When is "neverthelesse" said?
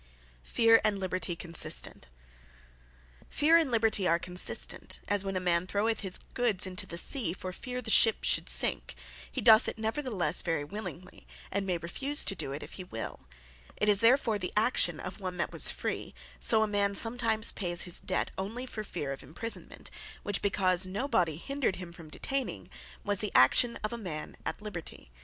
9.77-10.41